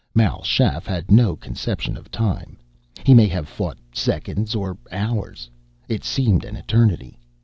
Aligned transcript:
Mal 0.15 0.41
Shaff 0.41 0.87
had 0.87 1.11
no 1.11 1.35
conception 1.35 1.95
of 1.95 2.09
time. 2.09 2.57
He 3.05 3.13
may 3.13 3.27
have 3.27 3.47
fought 3.47 3.77
seconds 3.93 4.55
or 4.55 4.75
hours. 4.91 5.47
It 5.87 6.03
seemed 6.03 6.43
an 6.43 6.55
eternity. 6.55 7.19